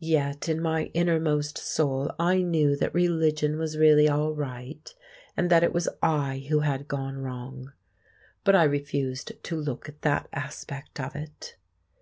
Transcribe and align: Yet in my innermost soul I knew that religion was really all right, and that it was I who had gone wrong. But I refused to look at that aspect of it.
Yet 0.00 0.50
in 0.50 0.60
my 0.60 0.90
innermost 0.92 1.56
soul 1.56 2.12
I 2.18 2.42
knew 2.42 2.76
that 2.76 2.92
religion 2.92 3.58
was 3.58 3.78
really 3.78 4.06
all 4.06 4.34
right, 4.34 4.94
and 5.34 5.48
that 5.48 5.64
it 5.64 5.72
was 5.72 5.88
I 6.02 6.44
who 6.50 6.60
had 6.60 6.86
gone 6.88 7.16
wrong. 7.16 7.72
But 8.44 8.54
I 8.54 8.64
refused 8.64 9.32
to 9.44 9.56
look 9.56 9.88
at 9.88 10.02
that 10.02 10.28
aspect 10.30 11.00
of 11.00 11.16
it. 11.16 11.56